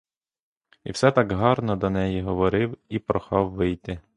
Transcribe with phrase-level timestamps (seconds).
[0.83, 3.99] І все так гарно до неї говорив і прохав вийти.